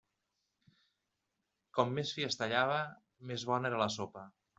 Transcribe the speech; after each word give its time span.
Com 1.79 1.93
més 1.97 2.13
fi 2.15 2.25
es 2.29 2.39
tallava, 2.39 2.79
més 3.33 3.45
bona 3.51 3.71
era 3.71 3.83
la 3.83 3.89
sopa. 3.99 4.25